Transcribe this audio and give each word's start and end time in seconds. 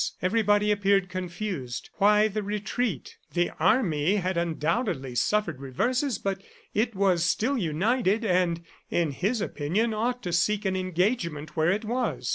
Everybody 0.19 0.71
appeared 0.71 1.09
confused. 1.09 1.91
Why 1.97 2.27
the 2.27 2.41
retreat?... 2.41 3.17
The 3.35 3.51
army 3.59 4.15
had 4.15 4.35
undoubtedly 4.35 5.13
suffered 5.13 5.59
reverses, 5.61 6.17
but 6.17 6.41
it 6.73 6.95
was 6.95 7.23
still 7.23 7.55
united 7.55 8.25
and, 8.25 8.63
in 8.89 9.11
his 9.11 9.41
opinion, 9.41 9.93
ought 9.93 10.23
to 10.23 10.33
seek 10.33 10.65
an 10.65 10.75
engagement 10.75 11.55
where 11.55 11.69
it 11.69 11.85
was. 11.85 12.29